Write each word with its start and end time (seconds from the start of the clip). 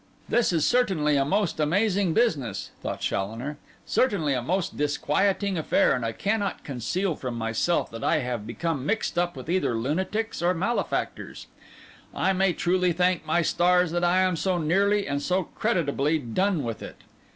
'This 0.29 0.51
is 0.51 0.65
certainly 0.65 1.15
a 1.15 1.23
most 1.23 1.59
amazing 1.59 2.11
business,' 2.11 2.71
thought 2.81 2.99
Challoner; 3.01 3.59
'certainly 3.85 4.33
a 4.33 4.41
most 4.41 4.75
disquieting 4.75 5.59
affair; 5.59 5.93
and 5.93 6.03
I 6.03 6.11
cannot 6.11 6.63
conceal 6.63 7.15
from 7.15 7.35
myself 7.35 7.91
that 7.91 8.03
I 8.03 8.17
have 8.17 8.47
become 8.47 8.83
mixed 8.83 9.19
up 9.19 9.35
with 9.37 9.47
either 9.47 9.75
lunatics 9.75 10.41
or 10.41 10.55
malefactors. 10.55 11.45
I 12.15 12.33
may 12.33 12.53
truly 12.53 12.93
thank 12.93 13.27
my 13.27 13.43
stars 13.43 13.91
that 13.91 14.03
I 14.03 14.21
am 14.21 14.35
so 14.35 14.57
nearly 14.57 15.07
and 15.07 15.21
so 15.21 15.43
creditably 15.53 16.17
done 16.17 16.63
with 16.63 16.81
it. 16.81 16.95